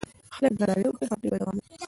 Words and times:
که 0.31 0.35
خلک 0.35 0.53
درناوی 0.59 0.85
وکړي 0.87 1.09
خبرې 1.11 1.29
به 1.31 1.37
دوام 1.41 1.55
وکړي. 1.57 1.77